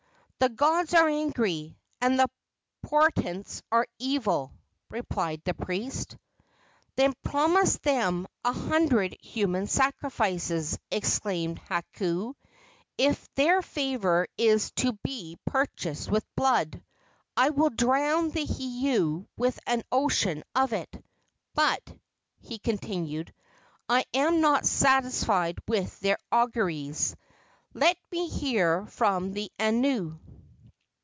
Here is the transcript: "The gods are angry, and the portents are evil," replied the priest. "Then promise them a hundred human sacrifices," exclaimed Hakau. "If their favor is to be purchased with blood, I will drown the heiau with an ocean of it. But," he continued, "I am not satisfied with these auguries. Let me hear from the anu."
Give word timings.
"The 0.39 0.49
gods 0.49 0.95
are 0.95 1.07
angry, 1.07 1.77
and 2.01 2.17
the 2.19 2.27
portents 2.81 3.61
are 3.71 3.85
evil," 3.99 4.51
replied 4.89 5.43
the 5.45 5.53
priest. 5.53 6.17
"Then 6.95 7.13
promise 7.21 7.77
them 7.77 8.27
a 8.43 8.51
hundred 8.51 9.15
human 9.21 9.67
sacrifices," 9.67 10.79
exclaimed 10.89 11.59
Hakau. 11.69 12.33
"If 12.97 13.31
their 13.35 13.61
favor 13.61 14.25
is 14.35 14.71
to 14.77 14.93
be 15.03 15.37
purchased 15.45 16.09
with 16.09 16.25
blood, 16.35 16.83
I 17.37 17.51
will 17.51 17.69
drown 17.69 18.31
the 18.31 18.47
heiau 18.47 19.27
with 19.37 19.59
an 19.67 19.83
ocean 19.91 20.43
of 20.55 20.73
it. 20.73 21.05
But," 21.53 21.83
he 22.39 22.57
continued, 22.57 23.31
"I 23.87 24.05
am 24.11 24.41
not 24.41 24.65
satisfied 24.65 25.59
with 25.67 25.99
these 25.99 26.15
auguries. 26.31 27.15
Let 27.75 27.95
me 28.11 28.27
hear 28.27 28.87
from 28.87 29.33
the 29.33 29.51
anu." 29.59 30.17